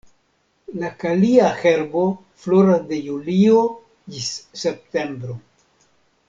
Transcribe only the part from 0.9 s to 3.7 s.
kalia herbo floras de julio